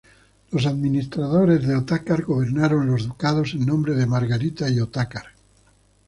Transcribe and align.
Los 0.49 0.65
administradores 0.65 1.61
de 1.67 1.75
Otakar 1.75 2.23
gobernaron 2.23 2.87
los 2.87 3.07
ducados 3.07 3.53
en 3.53 3.67
nombre 3.67 3.93
de 3.93 4.07
Margarita 4.07 4.67
y 4.67 4.79
Otakar. 4.79 5.25